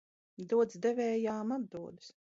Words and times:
Dots 0.53 0.79
devējām 0.87 1.55
atdodas. 1.61 2.13